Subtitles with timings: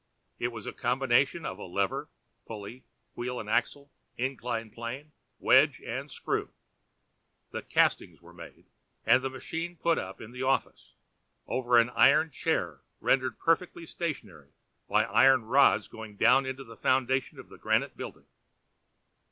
[0.39, 2.09] It was a combination of the lever,
[2.47, 6.49] pulley, wheel and axle, inclined plane, wedge and screw.
[7.51, 8.65] The castings were made,
[9.05, 10.95] and the machine put up in the office,
[11.45, 14.53] over an iron chair rendered perfectly stationary
[14.89, 18.25] by iron rods going down into the foundations of the granite building.